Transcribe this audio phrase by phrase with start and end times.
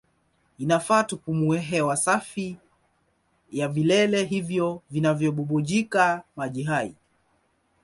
[0.59, 2.57] Inafaa tupumue hewa safi
[3.51, 6.95] ya vilele hivyo vinavyobubujika maji hai.